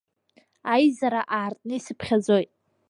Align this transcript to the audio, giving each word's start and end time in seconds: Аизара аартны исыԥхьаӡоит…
Аизара 0.73 1.21
аартны 1.35 1.73
исыԥхьаӡоит… 1.77 2.49